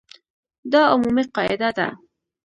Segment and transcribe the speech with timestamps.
[0.71, 1.87] دا عمومي قاعده ده.